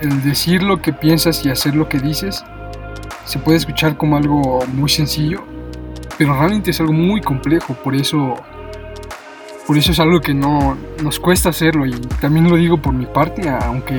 el 0.00 0.22
decir 0.22 0.62
lo 0.62 0.80
que 0.80 0.92
piensas 0.92 1.44
y 1.44 1.50
hacer 1.50 1.74
lo 1.74 1.88
que 1.88 1.98
dices 1.98 2.44
se 3.24 3.38
puede 3.38 3.58
escuchar 3.58 3.96
como 3.96 4.16
algo 4.16 4.64
muy 4.72 4.88
sencillo, 4.88 5.44
pero 6.18 6.34
realmente 6.34 6.70
es 6.70 6.80
algo 6.80 6.92
muy 6.92 7.20
complejo, 7.20 7.74
por 7.74 7.94
eso 7.94 8.34
por 9.66 9.78
eso 9.78 9.92
es 9.92 10.00
algo 10.00 10.20
que 10.20 10.34
no 10.34 10.76
nos 11.02 11.20
cuesta 11.20 11.50
hacerlo 11.50 11.86
y 11.86 11.92
también 12.20 12.50
lo 12.50 12.56
digo 12.56 12.78
por 12.78 12.92
mi 12.92 13.06
parte, 13.06 13.48
aunque 13.48 13.94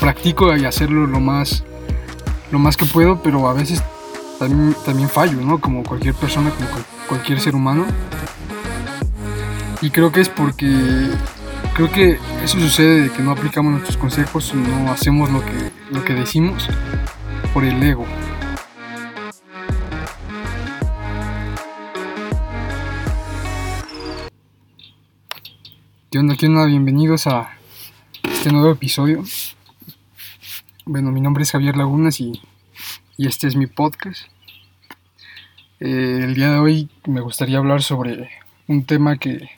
practico 0.00 0.56
y 0.56 0.64
hacerlo 0.64 1.06
lo 1.06 1.20
más 1.20 1.62
lo 2.50 2.58
más 2.58 2.76
que 2.76 2.86
puedo, 2.86 3.22
pero 3.22 3.48
a 3.48 3.52
veces 3.52 3.82
también, 4.38 4.74
también 4.84 5.08
fallo, 5.08 5.40
¿no? 5.40 5.60
Como 5.60 5.82
cualquier 5.82 6.14
persona, 6.14 6.50
como 6.50 6.68
cualquier 7.08 7.40
ser 7.40 7.54
humano. 7.54 7.84
Y 9.80 9.90
creo 9.90 10.10
que 10.10 10.20
es 10.20 10.28
porque 10.28 11.10
creo 11.76 11.92
que 11.92 12.18
eso 12.42 12.58
sucede 12.58 13.02
de 13.02 13.10
que 13.10 13.22
no 13.22 13.32
aplicamos 13.32 13.70
nuestros 13.70 13.98
consejos, 13.98 14.54
no 14.54 14.90
hacemos 14.90 15.30
lo 15.30 15.44
que, 15.44 15.70
lo 15.90 16.02
que 16.02 16.14
decimos 16.14 16.66
por 17.52 17.64
el 17.64 17.82
ego. 17.82 18.06
¿Qué 26.10 26.18
onda? 26.18 26.34
¿Qué 26.34 26.46
onda? 26.46 26.64
Bienvenidos 26.64 27.26
a 27.26 27.50
este 28.22 28.50
nuevo 28.52 28.72
episodio. 28.72 29.22
Bueno, 30.86 31.12
mi 31.12 31.20
nombre 31.20 31.42
es 31.42 31.50
Javier 31.50 31.76
Lagunas 31.76 32.22
y, 32.22 32.40
este 33.18 33.48
es 33.48 33.54
mi 33.54 33.66
podcast. 33.66 34.22
Eh, 35.80 36.20
el 36.22 36.34
día 36.34 36.52
de 36.52 36.58
hoy 36.58 36.88
me 37.06 37.20
gustaría 37.20 37.58
hablar 37.58 37.82
sobre 37.82 38.30
un 38.66 38.86
tema 38.86 39.18
que, 39.18 39.50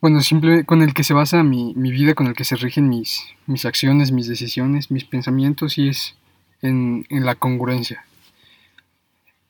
bueno, 0.00 0.20
simple, 0.22 0.64
con 0.64 0.82
el 0.82 0.94
que 0.94 1.04
se 1.04 1.12
basa 1.12 1.42
mi, 1.42 1.74
vida, 1.74 2.14
con 2.14 2.26
el 2.26 2.34
que 2.34 2.44
se 2.44 2.56
rigen 2.56 2.88
mis, 2.88 3.22
mis 3.46 3.66
acciones, 3.66 4.12
mis 4.12 4.26
decisiones, 4.26 4.90
mis 4.90 5.04
pensamientos 5.04 5.76
y 5.76 5.88
es 5.88 6.14
en, 6.62 7.04
la 7.10 7.34
congruencia. 7.34 8.04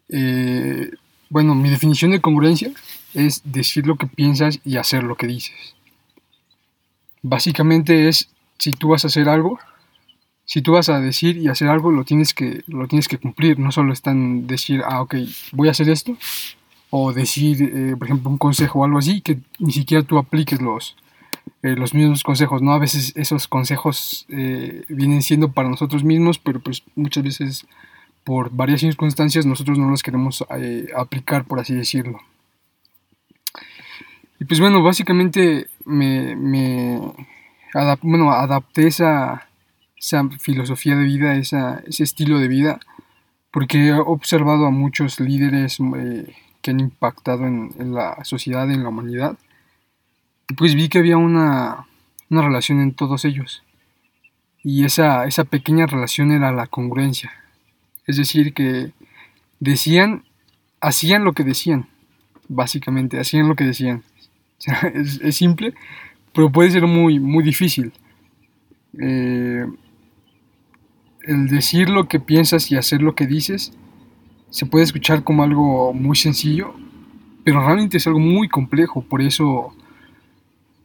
Eh, 0.08 0.90
bueno, 1.28 1.54
mi 1.54 1.70
definición 1.70 2.10
de 2.10 2.20
congruencia 2.20 2.72
es 3.14 3.42
decir 3.44 3.86
lo 3.86 3.96
que 3.96 4.06
piensas 4.06 4.58
y 4.64 4.76
hacer 4.76 5.04
lo 5.04 5.16
que 5.16 5.28
dices. 5.28 5.74
Básicamente 7.22 8.08
es 8.08 8.28
si 8.58 8.72
tú 8.72 8.88
vas 8.88 9.04
a 9.04 9.08
hacer 9.08 9.28
algo, 9.28 9.58
si 10.44 10.62
tú 10.62 10.72
vas 10.72 10.88
a 10.88 11.00
decir 11.00 11.36
y 11.36 11.46
hacer 11.46 11.68
algo, 11.68 11.92
lo 11.92 12.04
tienes 12.04 12.34
que, 12.34 12.64
lo 12.66 12.88
tienes 12.88 13.06
que 13.06 13.18
cumplir. 13.18 13.60
No 13.60 13.70
solo 13.70 13.92
está 13.92 14.10
en 14.10 14.48
decir, 14.48 14.82
ah, 14.84 15.02
ok, 15.02 15.14
voy 15.52 15.68
a 15.68 15.70
hacer 15.70 15.88
esto, 15.88 16.16
o 16.90 17.12
decir, 17.12 17.62
eh, 17.62 17.96
por 17.96 18.06
ejemplo, 18.06 18.30
un 18.30 18.38
consejo 18.38 18.80
o 18.80 18.84
algo 18.84 18.98
así, 18.98 19.20
que 19.20 19.38
ni 19.58 19.72
siquiera 19.72 20.02
tú 20.02 20.18
apliques 20.18 20.60
los, 20.60 20.96
eh, 21.62 21.76
los 21.76 21.94
mismos 21.94 22.22
consejos, 22.22 22.62
¿no? 22.62 22.72
A 22.72 22.78
veces 22.78 23.12
esos 23.16 23.48
consejos 23.48 24.26
eh, 24.28 24.84
vienen 24.88 25.22
siendo 25.22 25.52
para 25.52 25.68
nosotros 25.68 26.04
mismos, 26.04 26.38
pero 26.38 26.60
pues 26.60 26.82
muchas 26.96 27.22
veces 27.24 27.66
por 28.24 28.50
varias 28.50 28.80
circunstancias 28.80 29.46
nosotros 29.46 29.78
no 29.78 29.88
los 29.88 30.02
queremos 30.02 30.44
aplicar, 30.94 31.44
por 31.44 31.58
así 31.58 31.74
decirlo. 31.74 32.20
Y 34.38 34.44
pues 34.44 34.60
bueno, 34.60 34.82
básicamente 34.82 35.68
me, 35.84 36.34
bueno, 38.02 38.30
adapté 38.30 38.86
esa 38.86 39.46
esa 40.00 40.26
filosofía 40.38 40.96
de 40.96 41.04
vida, 41.04 41.34
esa, 41.36 41.82
ese 41.86 42.04
estilo 42.04 42.38
de 42.38 42.48
vida, 42.48 42.80
porque 43.50 43.88
he 43.88 43.92
observado 43.92 44.66
a 44.66 44.70
muchos 44.70 45.20
líderes 45.20 45.78
que 46.62 46.70
han 46.70 46.80
impactado 46.80 47.46
en, 47.46 47.94
la 47.94 48.22
sociedad, 48.24 48.70
en 48.70 48.82
la 48.82 48.88
humanidad, 48.88 49.38
y 50.48 50.54
pues 50.54 50.74
vi 50.74 50.88
que 50.88 50.98
había 50.98 51.16
una, 51.16 51.86
una 52.28 52.42
relación 52.42 52.80
en 52.80 52.94
todos 52.94 53.24
ellos. 53.24 53.62
Y 54.62 54.84
esa, 54.84 55.26
esa 55.26 55.44
pequeña 55.44 55.86
relación 55.86 56.32
era 56.32 56.52
la 56.52 56.66
congruencia. 56.66 57.30
Es 58.06 58.16
decir, 58.16 58.52
que 58.52 58.92
decían, 59.58 60.24
hacían 60.80 61.24
lo 61.24 61.32
que 61.32 61.44
decían, 61.44 61.86
básicamente, 62.48 63.18
hacían 63.18 63.48
lo 63.48 63.54
que 63.54 63.64
decían. 63.64 64.02
es, 64.94 65.36
simple, 65.36 65.74
pero 66.34 66.50
puede 66.52 66.70
ser 66.70 66.86
muy, 66.86 67.18
muy 67.18 67.42
difícil. 67.42 67.92
Eh, 69.00 69.66
el 71.22 71.48
decir 71.48 71.88
lo 71.88 72.08
que 72.08 72.18
piensas 72.18 72.70
y 72.70 72.76
hacer 72.76 73.02
lo 73.02 73.14
que 73.14 73.26
dices 73.26 73.72
se 74.50 74.66
puede 74.66 74.84
escuchar 74.84 75.24
como 75.24 75.42
algo 75.42 75.92
muy 75.92 76.16
sencillo, 76.16 76.74
pero 77.44 77.60
realmente 77.60 77.96
es 77.96 78.06
algo 78.06 78.18
muy 78.18 78.48
complejo, 78.48 79.02
por 79.02 79.22
eso 79.22 79.74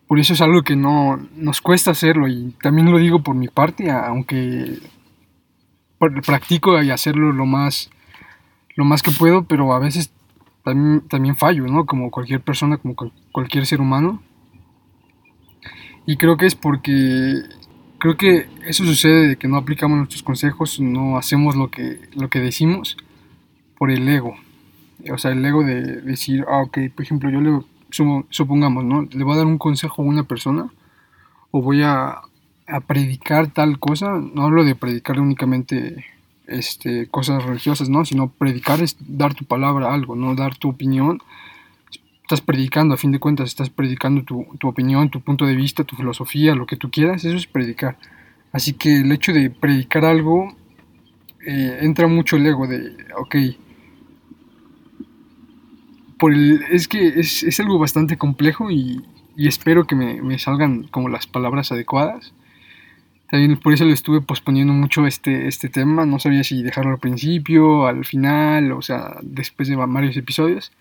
por 0.08 0.20
eso 0.20 0.34
es 0.34 0.42
algo 0.42 0.62
que 0.62 0.76
no 0.76 1.18
nos 1.36 1.62
cuesta 1.62 1.92
hacerlo 1.92 2.28
y 2.28 2.54
también 2.62 2.92
lo 2.92 3.00
digo 3.00 3.24
por 3.24 3.36
mi 3.36 3.48
parte, 3.48 3.90
aunque 3.90 4.80
practico 6.26 6.82
y 6.82 6.92
hacerlo 6.92 7.32
lo 7.32 7.46
más 7.46 7.90
lo 8.76 8.86
más 8.86 9.02
que 9.02 9.12
puedo, 9.12 9.46
pero 9.46 9.74
a 9.74 9.80
veces 9.80 10.12
también, 10.64 11.02
también 11.08 11.36
fallo, 11.36 11.66
¿no? 11.66 11.86
Como 11.86 12.12
cualquier 12.12 12.42
persona, 12.42 12.78
como 12.78 12.96
cualquier 13.32 13.66
ser 13.66 13.82
humano. 13.82 14.22
Y 16.06 16.18
creo 16.18 16.38
que 16.38 16.46
es 16.46 16.56
porque 16.56 17.44
Creo 18.06 18.18
que 18.18 18.48
eso 18.68 18.86
sucede 18.86 19.30
de 19.30 19.36
que 19.36 19.48
no 19.48 19.58
aplicamos 19.58 19.98
nuestros 19.98 20.22
consejos, 20.22 20.80
no 20.80 21.18
hacemos 21.18 21.56
lo 21.56 21.72
que, 21.72 22.02
lo 22.14 22.30
que 22.30 22.40
decimos 22.40 22.98
por 23.78 23.92
el 23.92 24.08
ego. 24.08 24.36
O 25.12 25.18
sea, 25.18 25.32
el 25.32 25.44
ego 25.46 25.64
de 25.64 26.02
decir, 26.02 26.46
ah, 26.48 26.62
ok, 26.62 26.78
por 26.96 27.04
ejemplo, 27.04 27.30
yo 27.30 27.42
le, 27.42 27.60
supongamos, 28.30 28.84
¿no? 28.84 29.08
Le 29.12 29.24
voy 29.24 29.34
a 29.34 29.38
dar 29.38 29.46
un 29.46 29.58
consejo 29.58 30.02
a 30.02 30.06
una 30.06 30.24
persona 30.24 30.70
o 31.52 31.62
voy 31.62 31.84
a, 31.84 32.22
predicar 32.88 33.48
tal 33.48 33.78
cosa. 33.78 34.20
No 34.20 34.44
hablo 34.44 34.64
de 34.64 34.74
predicar 34.74 35.20
únicamente 35.20 36.04
este, 36.48 37.08
cosas 37.08 37.44
religiosas, 37.44 37.90
¿no? 37.90 38.06
Sino 38.06 38.30
predicar 38.30 38.82
es 38.82 38.98
dar 39.00 39.36
tu 39.36 39.46
palabra 39.46 39.90
a 39.90 39.94
algo, 39.94 40.16
¿no? 40.16 40.34
Dar 40.34 40.56
tu 40.56 40.70
opinión 40.70 41.22
estás 42.26 42.42
predicando, 42.42 42.96
a 42.96 42.98
fin 42.98 43.12
de 43.12 43.20
cuentas, 43.20 43.50
estás 43.50 43.70
predicando 43.70 44.24
tu, 44.24 44.48
opinión, 44.68 45.12
tu 45.12 45.22
punto 45.22 45.46
de 45.46 45.56
vista, 45.56 45.84
tu 45.84 45.96
filosofía, 45.96 46.56
lo 46.56 46.66
que 46.66 46.76
tú 46.76 46.90
quieras, 46.90 47.24
eso 47.24 47.38
es 47.38 47.46
predicar. 47.46 47.98
Así 48.52 48.74
que 48.74 49.02
el 49.02 49.12
hecho 49.12 49.32
de 49.32 49.52
predicar 49.52 50.06
algo 50.06 50.56
eh, 51.46 51.78
entra 51.82 52.08
mucho 52.08 52.38
el 52.38 52.48
ego 52.48 52.66
de, 52.66 52.96
ok, 53.16 53.36
por 56.18 56.34
el, 56.34 56.62
es 56.72 56.88
que 56.88 57.08
es, 57.20 57.60
algo 57.60 57.80
bastante 57.80 58.18
complejo 58.18 58.72
y, 58.72 59.04
espero 59.38 59.86
que 59.86 59.96
me, 59.96 60.22
me, 60.22 60.40
salgan 60.40 60.84
como 60.84 61.10
las 61.10 61.28
palabras 61.28 61.72
adecuadas. 61.72 62.34
También 63.30 63.58
por 63.58 63.74
eso 63.74 63.86
le 63.86 63.94
estuve 63.94 64.22
posponiendo 64.22 64.72
mucho 64.74 65.08
este, 65.08 65.48
este 65.48 65.68
tema, 65.68 66.06
no 66.06 66.20
sabía 66.20 66.44
si 66.44 66.62
dejarlo 66.64 66.92
al 66.92 67.00
principio, 67.00 67.88
al 67.88 68.06
final, 68.06 68.72
o 68.72 68.82
sea, 68.82 69.18
después 69.24 69.68
de 69.68 69.76
varios 69.76 70.16
episodios. 70.16 70.72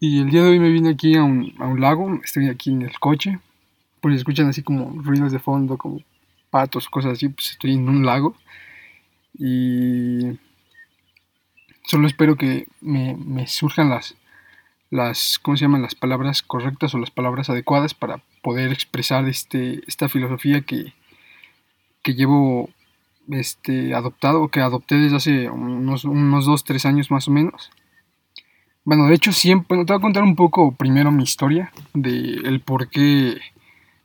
Y 0.00 0.20
el 0.20 0.30
día 0.30 0.42
de 0.42 0.50
hoy 0.50 0.58
me 0.58 0.70
vine 0.70 0.90
aquí 0.90 1.14
a 1.16 1.22
un, 1.22 1.54
a 1.58 1.66
un 1.66 1.80
lago, 1.80 2.20
estoy 2.24 2.48
aquí 2.48 2.70
en 2.70 2.82
el 2.82 2.98
coche, 2.98 3.38
pues 4.00 4.16
escuchan 4.16 4.48
así 4.48 4.62
como 4.62 5.02
ruidos 5.02 5.32
de 5.32 5.38
fondo, 5.38 5.76
como 5.76 6.00
patos, 6.50 6.88
cosas 6.88 7.12
así, 7.12 7.28
pues 7.28 7.52
estoy 7.52 7.74
en 7.74 7.88
un 7.88 8.04
lago. 8.04 8.34
Y 9.38 10.38
solo 11.86 12.06
espero 12.06 12.36
que 12.36 12.66
me, 12.80 13.46
surjan 13.46 13.88
las, 13.88 14.16
las, 14.90 15.38
¿cómo 15.40 15.56
se 15.56 15.62
llaman? 15.62 15.82
Las 15.82 15.94
palabras 15.94 16.42
correctas 16.42 16.94
o 16.94 16.98
las 16.98 17.10
palabras 17.10 17.48
adecuadas 17.48 17.94
para 17.94 18.20
poder 18.42 18.72
expresar 18.72 19.26
este, 19.28 19.80
esta 19.86 20.08
filosofía 20.08 20.60
que, 20.60 20.92
que 22.02 22.14
llevo 22.14 22.68
este, 23.30 23.94
adoptado, 23.94 24.48
que 24.48 24.60
adopté 24.60 24.96
desde 24.96 25.16
hace 25.16 25.50
unos, 25.50 26.04
unos 26.04 26.44
dos, 26.44 26.64
tres 26.64 26.84
años 26.84 27.10
más 27.10 27.28
o 27.28 27.30
menos. 27.30 27.70
Bueno, 28.84 29.06
de 29.06 29.14
hecho 29.14 29.32
siempre, 29.32 29.78
te 29.84 29.92
voy 29.92 29.98
a 29.98 30.02
contar 30.02 30.22
un 30.22 30.36
poco 30.36 30.72
primero 30.72 31.10
mi 31.10 31.24
historia 31.24 31.72
de 31.94 32.34
el 32.44 32.60
por 32.60 32.88
qué 32.88 33.38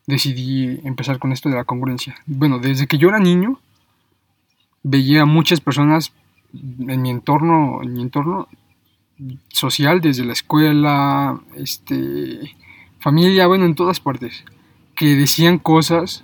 decidí 0.07 0.79
empezar 0.83 1.19
con 1.19 1.31
esto 1.31 1.49
de 1.49 1.55
la 1.55 1.65
congruencia. 1.65 2.15
Bueno, 2.25 2.59
desde 2.59 2.87
que 2.87 2.97
yo 2.97 3.09
era 3.09 3.19
niño 3.19 3.59
veía 4.83 5.21
a 5.21 5.25
muchas 5.25 5.61
personas 5.61 6.11
en 6.53 7.01
mi 7.01 7.09
entorno, 7.09 7.81
en 7.83 7.93
mi 7.93 8.01
entorno 8.01 8.47
social, 9.49 10.01
desde 10.01 10.25
la 10.25 10.33
escuela, 10.33 11.39
este, 11.55 12.55
familia, 12.99 13.47
bueno, 13.47 13.65
en 13.65 13.75
todas 13.75 13.99
partes, 13.99 14.43
que 14.95 15.15
decían 15.15 15.59
cosas 15.59 16.23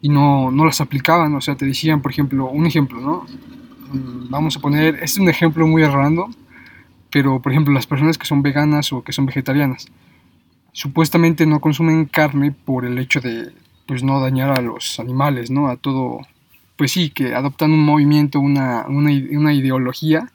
y 0.00 0.08
no, 0.08 0.50
no 0.50 0.64
las 0.64 0.80
aplicaban. 0.80 1.34
O 1.34 1.40
sea, 1.40 1.56
te 1.56 1.66
decían, 1.66 2.02
por 2.02 2.12
ejemplo, 2.12 2.48
un 2.50 2.66
ejemplo, 2.66 3.00
¿no? 3.00 3.26
Mm, 3.92 4.30
vamos 4.30 4.56
a 4.56 4.60
poner, 4.60 4.94
este 4.94 5.04
es 5.04 5.18
un 5.18 5.28
ejemplo 5.28 5.66
muy 5.66 5.84
random 5.84 6.32
pero 7.14 7.40
por 7.40 7.52
ejemplo 7.52 7.72
las 7.72 7.86
personas 7.86 8.18
que 8.18 8.26
son 8.26 8.42
veganas 8.42 8.92
o 8.92 9.04
que 9.04 9.12
son 9.12 9.24
vegetarianas 9.24 9.86
supuestamente 10.72 11.46
no 11.46 11.60
consumen 11.60 12.06
carne 12.06 12.50
por 12.50 12.84
el 12.84 12.98
hecho 12.98 13.20
de 13.20 13.52
pues 13.86 14.02
no 14.02 14.20
dañar 14.20 14.50
a 14.50 14.62
los 14.62 14.98
animales, 14.98 15.50
¿no? 15.50 15.68
A 15.68 15.76
todo, 15.76 16.20
pues 16.76 16.92
sí, 16.92 17.10
que 17.10 17.34
adoptan 17.34 17.72
un 17.72 17.80
movimiento, 17.80 18.40
una, 18.40 18.86
una, 18.88 19.52
ideología. 19.52 20.30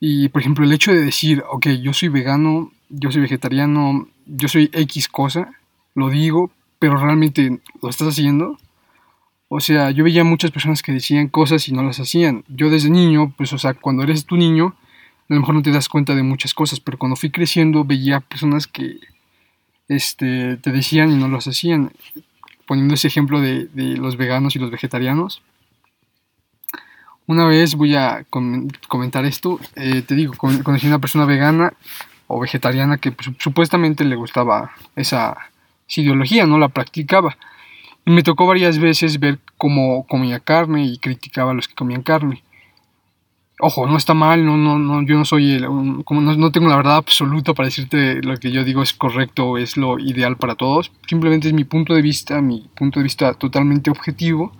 Y 0.00 0.28
por 0.28 0.42
ejemplo 0.42 0.64
el 0.64 0.72
hecho 0.72 0.92
de 0.92 1.00
decir, 1.00 1.42
ok, 1.50 1.68
yo 1.82 1.92
soy 1.92 2.08
vegano, 2.08 2.72
yo 2.90 3.10
soy 3.10 3.22
vegetariano, 3.22 4.08
yo 4.26 4.48
soy 4.48 4.70
X 4.72 5.08
cosa, 5.08 5.52
lo 5.94 6.10
digo 6.10 6.50
pero 6.84 6.98
realmente 6.98 7.60
lo 7.80 7.88
estás 7.88 8.08
haciendo. 8.08 8.58
O 9.48 9.58
sea, 9.60 9.90
yo 9.90 10.04
veía 10.04 10.22
muchas 10.22 10.50
personas 10.50 10.82
que 10.82 10.92
decían 10.92 11.28
cosas 11.28 11.66
y 11.66 11.72
no 11.72 11.82
las 11.82 11.98
hacían. 11.98 12.44
Yo 12.46 12.68
desde 12.68 12.90
niño, 12.90 13.32
pues, 13.38 13.54
o 13.54 13.58
sea, 13.58 13.72
cuando 13.72 14.02
eres 14.02 14.26
tu 14.26 14.36
niño, 14.36 14.76
a 15.30 15.34
lo 15.34 15.40
mejor 15.40 15.54
no 15.54 15.62
te 15.62 15.70
das 15.70 15.88
cuenta 15.88 16.14
de 16.14 16.22
muchas 16.22 16.52
cosas, 16.52 16.80
pero 16.80 16.98
cuando 16.98 17.16
fui 17.16 17.30
creciendo 17.30 17.84
veía 17.84 18.20
personas 18.20 18.66
que 18.66 18.98
este, 19.88 20.58
te 20.58 20.72
decían 20.72 21.10
y 21.10 21.16
no 21.16 21.26
las 21.28 21.46
hacían. 21.46 21.90
Poniendo 22.66 22.94
ese 22.94 23.08
ejemplo 23.08 23.40
de, 23.40 23.68
los 23.74 24.16
veganos 24.16 24.56
y 24.56 24.58
los 24.58 24.70
vegetarianos. 24.70 25.42
Una 27.26 27.46
vez 27.46 27.74
voy 27.74 27.94
a 27.94 28.24
comentar 28.88 29.24
esto. 29.24 29.58
Eh, 29.76 30.02
te 30.02 30.14
digo, 30.14 30.34
conocí 30.36 30.86
una 30.86 30.98
persona 30.98 31.24
vegana 31.24 31.72
o 32.26 32.40
vegetariana 32.40 32.98
que 32.98 33.12
pues, 33.12 33.30
supuestamente 33.38 34.04
le 34.04 34.16
gustaba 34.16 34.72
esa 34.96 35.36
ideología, 35.88 36.46
no 36.46 36.58
la 36.58 36.68
practicaba. 36.68 37.36
Y 38.04 38.10
me 38.10 38.22
tocó 38.22 38.46
varias 38.46 38.78
veces 38.78 39.18
ver 39.18 39.38
cómo 39.56 40.06
comía 40.06 40.40
carne 40.40 40.84
y 40.84 40.98
criticaba 40.98 41.52
a 41.52 41.54
los 41.54 41.68
que 41.68 41.74
comían 41.74 42.02
carne. 42.02 42.42
Ojo, 43.60 43.86
no 43.86 43.96
está 43.96 44.14
mal, 44.14 44.44
no, 44.44 44.56
no, 44.56 44.80
no, 44.80 45.02
yo 45.06 45.16
no 45.16 45.24
soy 45.24 45.52
el, 45.52 45.66
como 46.04 46.20
no, 46.20 46.50
tengo 46.50 46.68
la 46.68 46.76
verdad 46.76 46.96
absoluta 46.96 47.54
para 47.54 47.68
decirte 47.68 48.20
lo 48.20 48.36
que 48.36 48.50
yo 48.50 48.64
digo 48.64 48.82
es 48.82 48.92
correcto 48.92 49.46
o 49.46 49.58
es 49.58 49.76
lo 49.76 49.98
ideal 50.00 50.36
para 50.36 50.56
todos. 50.56 50.90
Simplemente 51.06 51.48
es 51.48 51.54
mi 51.54 51.62
punto 51.62 51.94
de 51.94 52.02
vista, 52.02 52.40
mi 52.40 52.68
punto 52.74 52.98
de 52.98 53.04
vista 53.04 53.32
totalmente 53.34 53.90
objetivo. 53.90 54.52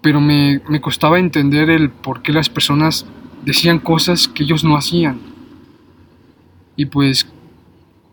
Pero 0.00 0.20
me, 0.20 0.62
me 0.68 0.80
costaba 0.80 1.18
entender 1.18 1.68
el 1.68 1.90
por 1.90 2.22
qué 2.22 2.32
las 2.32 2.48
personas 2.48 3.06
decían 3.44 3.78
cosas 3.78 4.26
que 4.26 4.44
ellos 4.44 4.64
no 4.64 4.76
hacían. 4.76 5.20
Y 6.76 6.86
pues 6.86 7.26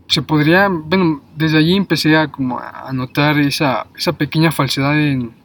se 0.08 0.22
podría, 0.22 0.68
bueno, 0.68 1.22
desde 1.38 1.58
allí 1.58 1.78
empecé 1.78 2.18
a, 2.18 2.30
como 2.30 2.60
a 2.60 2.92
notar 2.92 3.40
esa, 3.40 3.88
esa 3.96 4.12
pequeña 4.12 4.52
falsedad 4.52 5.00
en, 5.00 5.41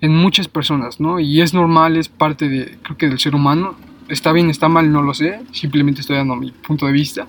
en, 0.00 0.14
muchas 0.14 0.48
personas, 0.48 1.00
¿no? 1.00 1.20
Y 1.20 1.40
es 1.40 1.54
normal, 1.54 1.96
es 1.96 2.08
parte 2.08 2.48
de, 2.48 2.78
creo 2.82 2.96
que 2.96 3.08
del 3.08 3.18
ser 3.18 3.34
humano. 3.34 3.76
Está 4.08 4.32
bien, 4.32 4.50
está 4.50 4.68
mal, 4.68 4.92
no 4.92 5.02
lo 5.02 5.14
sé, 5.14 5.40
simplemente 5.52 6.00
estoy 6.00 6.16
dando 6.16 6.36
mi 6.36 6.50
punto 6.52 6.86
de 6.86 6.92
vista. 6.92 7.26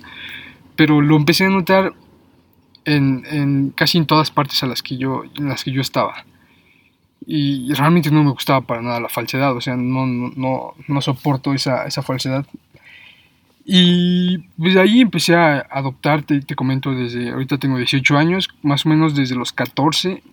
Pero 0.75 1.01
lo 1.01 1.15
empecé 1.15 1.45
a 1.45 1.49
notar 1.49 1.93
en, 2.85 3.23
en 3.29 3.71
casi 3.71 3.97
en 3.97 4.05
todas 4.05 4.31
partes 4.31 4.61
a 4.63 4.67
las 4.67 4.83
que 4.83 4.97
yo, 4.97 5.23
en 5.37 5.49
las 5.49 5.63
que 5.63 5.71
yo 5.71 5.81
estaba. 5.81 6.25
Y 7.25 7.73
realmente 7.73 8.11
no 8.11 8.23
me 8.23 8.31
gustaba 8.31 8.61
para 8.61 8.81
nada 8.81 8.99
la 8.99 9.09
falsedad, 9.09 9.55
o 9.55 9.61
sea, 9.61 9.75
no, 9.75 10.05
no, 10.05 10.75
no 10.87 11.01
soporto 11.01 11.53
esa, 11.53 11.85
esa 11.85 12.01
falsedad 12.01 12.45
y 13.69 14.37
pues, 14.57 14.77
ahí 14.77 15.01
empecé 15.01 15.35
a 15.35 15.59
adoptarte, 15.69 16.39
te 16.39 16.55
comento, 16.55 16.93
desde 16.93 17.31
ahorita 17.31 17.57
tengo 17.57 17.75
18 17.77 18.17
años, 18.17 18.47
más 18.61 18.85
o 18.85 18.89
menos 18.89 19.13
desde 19.13 19.35
los 19.35 19.51
14, 19.51 20.23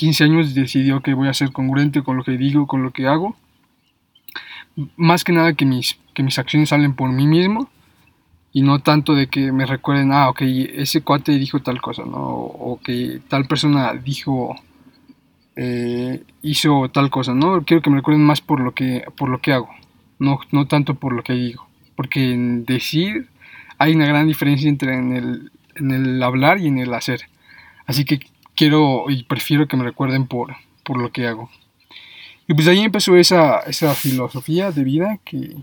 15 0.00 0.24
años 0.24 0.54
decidió 0.54 1.02
que 1.02 1.12
voy 1.12 1.28
a 1.28 1.34
ser 1.34 1.52
congruente 1.52 2.02
con 2.02 2.16
lo 2.16 2.24
que 2.24 2.38
digo, 2.38 2.66
con 2.66 2.82
lo 2.82 2.90
que 2.90 3.06
hago. 3.06 3.36
Más 4.96 5.24
que 5.24 5.32
nada 5.32 5.52
que 5.52 5.66
mis, 5.66 5.98
que 6.14 6.22
mis 6.22 6.38
acciones 6.38 6.70
salen 6.70 6.94
por 6.94 7.12
mí 7.12 7.26
mismo 7.26 7.68
y 8.50 8.62
no 8.62 8.78
tanto 8.78 9.14
de 9.14 9.26
que 9.26 9.52
me 9.52 9.66
recuerden, 9.66 10.10
ah, 10.12 10.30
ok, 10.30 10.40
ese 10.40 11.02
cuate 11.02 11.32
dijo 11.32 11.60
tal 11.60 11.82
cosa, 11.82 12.04
¿no? 12.06 12.18
O 12.18 12.80
que 12.82 13.20
tal 13.28 13.44
persona 13.46 13.92
dijo, 13.92 14.56
eh, 15.56 16.24
hizo 16.40 16.88
tal 16.88 17.10
cosa, 17.10 17.34
¿no? 17.34 17.62
Quiero 17.64 17.82
que 17.82 17.90
me 17.90 17.96
recuerden 17.96 18.24
más 18.24 18.40
por 18.40 18.60
lo 18.60 18.72
que, 18.72 19.04
por 19.18 19.28
lo 19.28 19.42
que 19.42 19.52
hago, 19.52 19.68
no, 20.18 20.40
no 20.50 20.66
tanto 20.66 20.94
por 20.94 21.12
lo 21.12 21.22
que 21.22 21.34
digo 21.34 21.70
porque 22.00 22.32
en 22.32 22.64
decir 22.64 23.28
hay 23.76 23.94
una 23.94 24.06
gran 24.06 24.26
diferencia 24.26 24.70
entre 24.70 24.94
en 24.94 25.12
el, 25.12 25.52
en 25.74 25.90
el 25.90 26.22
hablar 26.22 26.58
y 26.58 26.66
en 26.66 26.78
el 26.78 26.94
hacer. 26.94 27.28
Así 27.84 28.06
que 28.06 28.20
quiero 28.60 29.06
y 29.08 29.22
prefiero 29.22 29.66
que 29.66 29.78
me 29.78 29.84
recuerden 29.84 30.26
por, 30.26 30.54
por 30.84 30.98
lo 30.98 31.10
que 31.10 31.26
hago. 31.26 31.48
Y 32.46 32.52
pues 32.52 32.68
ahí 32.68 32.80
empezó 32.80 33.16
esa, 33.16 33.60
esa 33.60 33.94
filosofía 33.94 34.70
de 34.70 34.84
vida 34.84 35.18
que, 35.24 35.56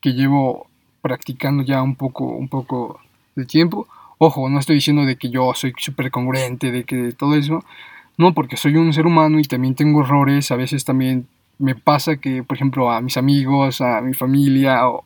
que 0.00 0.12
llevo 0.12 0.68
practicando 1.02 1.64
ya 1.64 1.82
un 1.82 1.96
poco, 1.96 2.24
un 2.24 2.46
poco 2.48 3.00
de 3.34 3.46
tiempo. 3.46 3.88
Ojo, 4.18 4.48
no 4.48 4.60
estoy 4.60 4.76
diciendo 4.76 5.04
de 5.04 5.16
que 5.16 5.28
yo 5.28 5.54
soy 5.54 5.72
súper 5.76 6.12
congruente, 6.12 6.70
de 6.70 6.84
que 6.84 7.10
todo 7.10 7.34
eso. 7.34 7.64
No, 8.16 8.32
porque 8.32 8.56
soy 8.56 8.76
un 8.76 8.92
ser 8.92 9.06
humano 9.06 9.40
y 9.40 9.42
también 9.42 9.74
tengo 9.74 10.02
errores. 10.02 10.52
A 10.52 10.56
veces 10.56 10.84
también 10.84 11.26
me 11.58 11.74
pasa 11.74 12.18
que, 12.18 12.44
por 12.44 12.56
ejemplo, 12.56 12.92
a 12.92 13.00
mis 13.00 13.16
amigos, 13.16 13.80
a 13.80 14.00
mi 14.02 14.14
familia 14.14 14.88
o, 14.88 15.02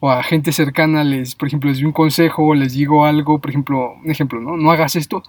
o 0.00 0.10
a 0.10 0.24
gente 0.24 0.50
cercana 0.50 1.04
les, 1.04 1.36
por 1.36 1.46
ejemplo, 1.46 1.70
les 1.70 1.78
doy 1.78 1.86
un 1.86 1.92
consejo, 1.92 2.54
les 2.56 2.72
digo 2.72 3.04
algo, 3.04 3.38
por 3.38 3.50
ejemplo, 3.50 3.92
un 4.04 4.10
ejemplo, 4.10 4.40
¿no? 4.40 4.56
No 4.56 4.72
hagas 4.72 4.96
esto. 4.96 5.22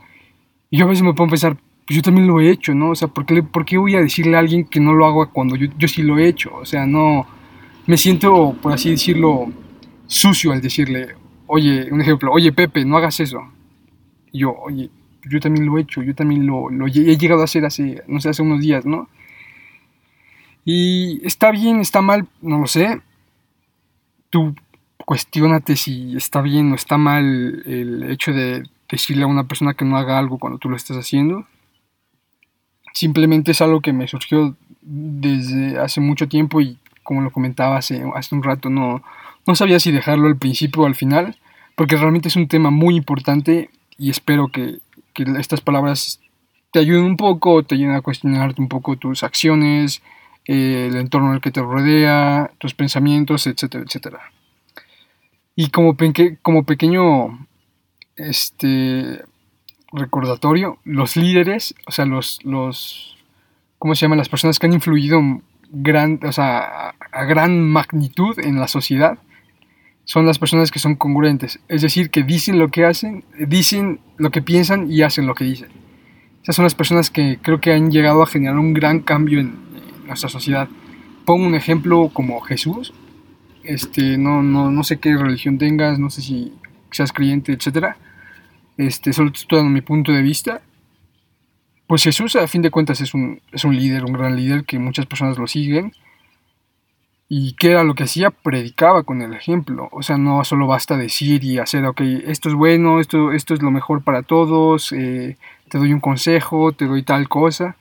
Y 0.72 0.78
yo 0.78 0.86
a 0.86 0.90
veces 0.90 1.04
me 1.04 1.12
a 1.12 1.14
pensar, 1.14 1.56
pues 1.86 1.96
yo 1.98 2.02
también 2.02 2.26
lo 2.26 2.40
he 2.40 2.50
hecho, 2.50 2.74
¿no? 2.74 2.90
O 2.92 2.96
sea, 2.96 3.08
¿por 3.08 3.26
qué, 3.26 3.44
¿por 3.44 3.66
qué 3.66 3.78
voy 3.78 3.96
a 3.96 4.02
decirle 4.02 4.36
a 4.36 4.40
alguien 4.40 4.66
que 4.66 4.80
no 4.80 4.94
lo 4.94 5.06
hago 5.06 5.30
cuando 5.30 5.56
yo, 5.56 5.68
yo 5.78 5.88
sí 5.88 6.02
lo 6.02 6.18
he 6.18 6.28
hecho? 6.28 6.52
O 6.56 6.66
sea, 6.66 6.88
no, 6.88 7.28
me 7.86 7.98
siento, 7.98 8.56
por 8.60 8.74
así 8.74 8.90
decirlo, 8.90 9.52
sucio 10.08 10.52
al 10.52 10.62
decirle, 10.62 11.16
oye, 11.46 11.88
un 11.92 12.02
ejemplo, 12.02 12.32
oye 12.32 12.52
Pepe, 12.52 12.84
no 12.86 12.98
hagas 12.98 13.20
eso. 13.20 13.42
Y 14.32 14.40
yo, 14.40 14.54
oye, 14.54 14.90
yo 15.30 15.40
también 15.40 15.68
lo 15.68 15.78
he 15.78 15.82
hecho, 15.82 16.02
yo 16.02 16.16
también 16.16 16.48
lo, 16.48 16.70
lo 16.72 16.88
he 16.88 17.18
llegado 17.18 17.42
a 17.42 17.44
hacer 17.44 17.66
hace, 17.66 18.02
no 18.08 18.20
sé, 18.20 18.30
hace 18.30 18.42
unos 18.42 18.62
días, 18.62 18.86
¿no? 18.86 19.08
Y 20.66 21.22
está 21.28 21.52
bien, 21.52 21.80
está 21.80 22.02
mal, 22.02 22.28
no 22.42 22.60
lo 22.60 22.68
sé 22.68 23.02
tú 24.32 24.56
cuestionate 25.06 25.76
si 25.76 26.16
está 26.16 26.42
bien 26.42 26.72
o 26.72 26.76
está 26.76 26.98
mal 26.98 27.62
el 27.68 28.10
hecho 28.10 28.32
de 28.32 28.64
decirle 28.92 29.24
a 29.24 29.28
una 29.28 29.48
persona 29.48 29.74
que 29.74 29.86
no 29.86 29.98
haga 29.98 30.20
algo 30.20 30.38
cuando 30.38 30.60
tú 30.60 30.70
lo 30.70 30.76
estás 30.76 30.98
haciendo. 30.98 31.46
Simplemente 32.94 33.52
es 33.52 33.62
algo 33.62 33.82
que 33.82 33.94
me 33.94 34.08
surgió 34.08 34.56
desde 34.82 35.80
hace 35.80 36.02
mucho 36.02 36.28
tiempo 36.28 36.62
y 36.62 36.78
como 37.04 37.22
lo 37.22 37.32
comentaba 37.32 37.78
hace, 37.78 38.04
hace 38.16 38.36
un 38.36 38.44
rato, 38.44 38.70
no, 38.70 39.02
no 39.48 39.56
sabía 39.56 39.80
si 39.80 39.92
dejarlo 39.92 40.28
al 40.28 40.38
principio 40.38 40.84
o 40.84 40.86
al 40.86 40.96
final, 40.96 41.38
porque 41.76 41.96
realmente 41.96 42.28
es 42.28 42.36
un 42.36 42.48
tema 42.48 42.70
muy 42.70 42.96
importante 42.96 43.70
y 43.98 44.10
espero 44.10 44.50
que, 44.50 44.80
que 45.14 45.24
estas 45.40 45.62
palabras 45.62 46.20
te 46.72 46.80
ayuden 46.80 47.04
un 47.04 47.18
poco, 47.18 47.64
te 47.64 47.76
ayuden 47.76 47.96
a 47.96 48.02
cuestionarte 48.02 48.62
un 48.62 48.70
poco 48.70 48.98
tus 48.98 49.24
acciones, 49.24 50.02
el 50.46 50.96
entorno 50.96 51.30
en 51.30 51.36
el 51.36 51.42
que 51.42 51.52
te 51.52 51.62
rodea, 51.62 52.52
tus 52.58 52.74
pensamientos, 52.74 53.48
etcétera, 53.48 53.84
etcétera. 53.86 54.20
Y 55.56 55.70
como, 55.70 55.96
como 56.42 56.64
pequeño 56.64 57.48
este, 58.30 59.24
recordatorio, 59.92 60.78
los 60.84 61.16
líderes, 61.16 61.76
o 61.88 61.92
sea, 61.92 62.06
los, 62.06 62.40
los, 62.44 63.18
¿cómo 63.80 63.96
se 63.96 64.02
llama? 64.02 64.16
Las 64.16 64.30
personas 64.30 64.60
que 64.60 64.68
han 64.68 64.74
influido 64.74 65.22
gran, 65.72 66.20
o 66.24 66.32
sea, 66.32 66.90
a 66.90 67.24
gran 67.26 67.62
magnitud 67.62 68.38
en 68.40 68.60
la 68.60 68.68
sociedad, 68.68 69.18
son 70.06 70.26
las 70.26 70.40
personas 70.40 70.72
que 70.72 70.80
son 70.80 70.96
congruentes. 70.96 71.60
Es 71.68 71.82
decir, 71.82 72.10
que 72.10 72.24
dicen 72.24 72.60
lo 72.60 72.70
que 72.70 72.86
hacen, 72.86 73.24
dicen 73.48 74.00
lo 74.18 74.32
que 74.32 74.42
piensan 74.42 74.92
y 74.92 75.04
hacen 75.04 75.28
lo 75.28 75.36
que 75.36 75.46
dicen. 75.46 75.70
Esas 76.44 76.56
son 76.56 76.64
las 76.64 76.76
personas 76.76 77.10
que 77.10 77.38
creo 77.42 77.62
que 77.62 77.72
han 77.72 77.92
llegado 77.92 78.24
a 78.24 78.28
generar 78.28 78.58
un 78.58 78.74
gran 78.74 79.02
cambio 79.02 79.40
en, 79.40 79.72
nuestra 80.06 80.30
sociedad. 80.30 80.68
Pongo 81.24 81.46
un 81.46 81.56
ejemplo 81.56 82.10
como 82.12 82.42
Jesús. 82.42 82.94
Este, 83.64 84.18
no, 84.18 84.42
no, 84.42 84.72
no 84.72 84.84
sé 84.84 85.00
qué 85.00 85.16
religión 85.16 85.58
tengas, 85.58 86.00
no 86.00 86.10
sé 86.10 86.22
si 86.22 86.52
seas 86.90 87.14
creyente, 87.14 87.54
etcétera. 87.54 87.96
Este, 88.78 89.14
solo 89.14 89.32
estoy 89.34 89.60
dando 89.60 89.72
mi 89.72 89.82
punto 89.82 90.12
de 90.12 90.22
vista. 90.22 90.62
Pues 91.88 92.04
Jesús, 92.04 92.36
a 92.36 92.48
fin 92.48 92.62
de 92.62 92.72
cuentas, 92.72 93.02
es 93.02 93.14
un, 93.14 93.42
es 93.52 93.66
un 93.66 93.76
líder, 93.76 94.06
un 94.06 94.14
gran 94.14 94.36
líder 94.36 94.66
que 94.66 94.80
muchas 94.80 95.06
personas 95.06 95.38
lo 95.38 95.48
siguen. 95.48 95.94
¿Y 97.28 97.54
qué 97.54 97.72
era 97.72 97.84
lo 97.84 97.96
que 97.96 98.04
hacía? 98.04 98.30
Predicaba 98.32 99.04
con 99.04 99.22
el 99.22 99.34
ejemplo. 99.34 99.88
O 99.92 100.02
sea, 100.02 100.18
no 100.18 100.44
solo 100.44 100.68
basta 100.68 100.98
decir 100.98 101.44
y 101.44 101.60
hacer, 101.60 101.86
ok, 101.86 102.02
esto 102.26 102.50
es 102.50 102.56
bueno, 102.56 103.00
esto, 103.00 103.32
esto 103.32 103.54
es 103.54 103.62
lo 103.62 103.72
mejor 103.72 104.04
para 104.04 104.24
todos, 104.24 104.92
eh, 104.92 105.38
te 105.70 105.78
doy 105.78 105.94
un 105.94 106.02
consejo, 106.02 106.74
te 106.74 106.86
doy 106.86 107.04
tal 107.04 107.30
cosa 107.30 107.78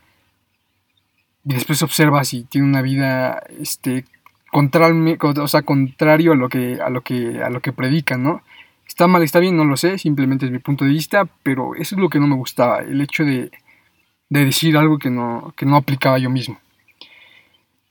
y 1.44 1.54
después 1.54 1.82
observas 1.82 2.28
si 2.28 2.44
tiene 2.44 2.66
una 2.66 2.82
vida 2.82 3.42
este 3.59 4.04
o 4.52 5.49
sea, 5.49 5.62
contrario 5.62 6.32
a 6.32 6.35
lo 6.35 6.49
que 6.49 6.80
a 6.80 6.90
lo 6.90 7.02
que 7.02 7.40
a 7.42 7.50
lo 7.50 7.61
que 7.61 7.73
predican, 7.73 8.25
¿no? 8.25 8.42
Está 9.00 9.09
mal, 9.09 9.23
está 9.23 9.38
bien, 9.38 9.57
no 9.57 9.64
lo 9.64 9.78
sé, 9.78 9.97
simplemente 9.97 10.45
es 10.45 10.52
mi 10.52 10.59
punto 10.59 10.85
de 10.85 10.90
vista, 10.90 11.25
pero 11.42 11.75
eso 11.75 11.95
es 11.95 11.99
lo 11.99 12.11
que 12.11 12.21
no 12.21 12.26
me 12.26 12.37
gustaba, 12.37 12.80
el 12.80 13.00
hecho 13.00 13.25
de, 13.25 13.50
de 14.28 14.45
decir 14.45 14.76
algo 14.76 14.99
que 14.99 15.09
no, 15.09 15.54
que 15.57 15.64
no 15.64 15.76
aplicaba 15.76 16.19
yo 16.19 16.28
mismo. 16.28 16.59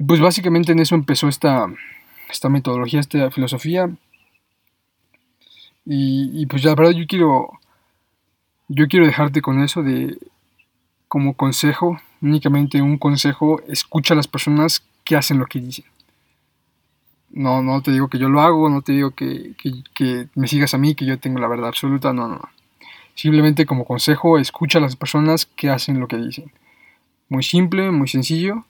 Pues 0.06 0.20
básicamente 0.22 0.72
en 0.72 0.78
eso 0.78 0.94
empezó 0.94 1.28
esta, 1.28 1.66
esta 2.30 2.50
metodología, 2.50 3.00
esta 3.00 3.32
filosofía. 3.32 3.90
Y, 5.84 6.30
y 6.40 6.46
pues 6.46 6.64
la 6.64 6.76
verdad 6.76 6.92
yo 6.92 7.08
quiero, 7.08 7.60
yo 8.68 8.88
quiero 8.88 9.08
dejarte 9.08 9.42
con 9.42 9.64
eso 9.64 9.82
de, 9.82 10.16
como 11.08 11.34
consejo, 11.34 12.00
únicamente 12.22 12.84
un 12.84 13.00
consejo, 13.00 13.64
escucha 13.68 14.14
a 14.14 14.18
las 14.18 14.28
personas 14.28 14.84
que 15.04 15.16
hacen 15.16 15.40
lo 15.40 15.48
que 15.48 15.60
dicen. 15.60 15.86
No, 17.32 17.62
no 17.62 17.82
te 17.82 17.92
digo 17.92 18.08
que 18.08 18.18
yo 18.18 18.30
lo 18.30 18.42
hago, 18.42 18.70
no 18.70 18.82
te 18.82 18.94
digo 18.94 19.12
que, 19.12 19.56
me 20.36 20.48
sigas 20.48 20.74
a 20.74 20.78
mí, 20.78 20.96
que 20.96 21.06
yo 21.06 21.20
tengo 21.20 21.40
la 21.40 21.48
verdad 21.48 21.70
absoluta, 21.70 22.14
no, 22.14 22.28
no. 22.28 22.42
Simplemente 23.16 23.66
como 23.66 23.86
consejo, 23.86 24.38
escucha 24.38 24.80
a 24.80 24.82
las 24.82 24.96
personas 24.96 25.46
que 25.46 25.70
hacen 25.70 26.00
lo 26.00 26.08
que 26.08 26.18
dicen. 26.18 26.52
Muy 27.28 27.44
simple, 27.44 27.92
muy 27.92 28.08
sencillo. 28.08 28.66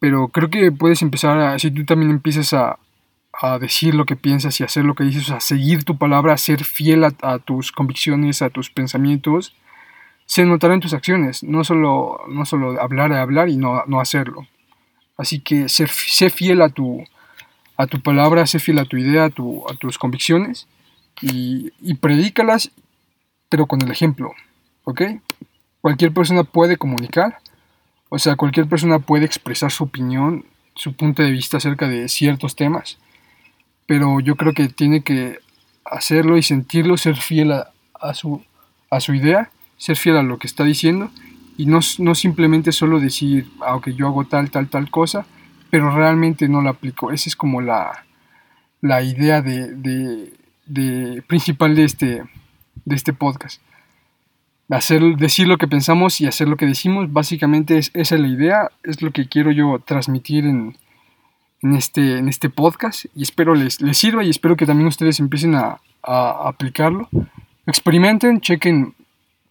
Pero 0.00 0.28
creo 0.28 0.50
que 0.50 0.72
puedes 0.72 1.02
empezar 1.02 1.38
a, 1.38 1.58
si 1.58 1.70
tú 1.70 1.84
también 1.84 2.10
empiezas 2.10 2.52
a, 2.54 2.78
a 3.40 3.58
decir 3.58 3.94
lo 3.94 4.04
que 4.04 4.16
piensas 4.16 4.58
y 4.60 4.64
hacer 4.64 4.84
lo 4.84 4.94
que 4.94 5.04
dices, 5.04 5.30
a 5.30 5.40
seguir 5.40 5.84
tu 5.84 5.96
palabra, 5.96 6.32
a 6.32 6.38
ser 6.38 6.64
fiel 6.64 7.04
a, 7.04 7.38
tus 7.38 7.70
convicciones, 7.70 8.42
a 8.42 8.50
tus 8.50 8.70
pensamientos, 8.70 9.54
se 10.26 10.44
notará 10.44 10.74
en 10.74 10.80
tus 10.80 10.92
acciones, 10.92 11.42
no 11.42 11.64
solo, 11.64 12.20
no 12.28 12.44
solo 12.44 12.80
hablar 12.80 13.12
a 13.12 13.22
hablar 13.22 13.48
y 13.48 13.56
no, 13.56 13.84
no 13.86 14.00
hacerlo. 14.00 14.46
Así 15.16 15.40
que 15.40 15.68
sé, 15.68 15.86
fiel 15.86 16.62
a 16.62 16.68
tu, 16.68 17.04
a 17.78 17.86
tu 17.86 18.00
palabra, 18.02 18.46
sé 18.46 18.58
fiel 18.58 18.78
a 18.78 18.84
tu 18.84 18.98
idea, 18.98 19.24
a, 19.24 19.30
tu, 19.30 19.64
a 19.66 19.74
tus 19.74 19.96
convicciones 19.96 20.68
y, 21.22 21.70
predícalas, 21.94 22.70
pero 23.48 23.64
con 23.66 23.80
el 23.80 23.90
ejemplo, 23.90 24.32
¿ok? 24.84 25.02
Cualquier 25.80 26.12
persona 26.12 26.44
puede 26.44 26.76
comunicar, 26.76 27.38
o 28.10 28.18
sea, 28.18 28.36
cualquier 28.36 28.68
persona 28.68 28.98
puede 28.98 29.24
expresar 29.24 29.72
su 29.72 29.84
opinión, 29.84 30.44
su 30.74 30.92
punto 30.92 31.22
de 31.22 31.30
vista 31.30 31.56
acerca 31.56 31.88
de 31.88 32.08
ciertos 32.08 32.54
temas 32.54 32.98
pero 33.88 34.20
yo 34.20 34.36
creo 34.36 34.52
que 34.52 34.68
tiene 34.68 35.00
que 35.00 35.38
hacerlo 35.86 36.36
y 36.36 36.42
sentirlo, 36.42 36.98
ser 36.98 37.16
fiel 37.16 37.52
a, 37.52 38.12
su, 38.12 38.44
a 38.90 39.00
su 39.00 39.14
idea, 39.14 39.50
ser 39.78 39.96
fiel 39.96 40.18
a 40.18 40.22
lo 40.22 40.38
que 40.38 40.46
está 40.46 40.62
diciendo 40.62 41.10
y 41.56 41.64
no, 41.64 41.80
no 41.98 42.14
simplemente 42.14 42.70
solo 42.70 43.00
decir, 43.00 43.50
aunque 43.66 43.92
ah, 43.92 43.94
yo 43.96 44.06
hago 44.06 44.26
tal, 44.26 44.50
tal, 44.50 44.68
tal 44.68 44.90
cosa, 44.90 45.24
pero 45.70 45.94
realmente 45.94 46.48
no 46.48 46.60
lo 46.60 46.70
aplico. 46.70 47.10
Esa 47.12 47.28
es 47.28 47.36
como 47.36 47.60
la, 47.60 48.04
la 48.80 49.02
idea 49.02 49.42
de, 49.42 49.74
de, 50.66 51.22
principal 51.26 51.74
de 51.74 51.84
este, 51.84 52.22
de 52.84 52.96
este 52.96 53.12
podcast. 53.12 53.60
Hacer, 54.70 55.02
decir 55.16 55.48
lo 55.48 55.56
que 55.56 55.66
pensamos 55.66 56.20
y 56.20 56.26
hacer 56.26 56.46
lo 56.48 56.56
que 56.56 56.66
decimos, 56.66 57.12
básicamente 57.12 57.78
es, 57.78 57.90
esa 57.94 58.16
es 58.16 58.20
la 58.20 58.28
idea, 58.28 58.70
es 58.82 59.00
lo 59.00 59.12
que 59.12 59.26
quiero 59.26 59.50
yo 59.50 59.78
transmitir 59.78 60.44
en, 60.44 60.76
en 61.62 61.74
este, 61.74 62.18
en 62.18 62.28
este 62.28 62.50
podcast 62.50 63.06
y 63.14 63.22
espero 63.22 63.54
les, 63.54 63.80
les 63.80 63.98
sirva 63.98 64.24
y 64.24 64.30
espero 64.30 64.56
que 64.56 64.66
también 64.66 64.86
ustedes 64.86 65.20
empiecen 65.20 65.54
a, 65.54 65.80
aplicarlo. 66.02 67.08
Experimenten, 67.66 68.40
chequen 68.40 68.94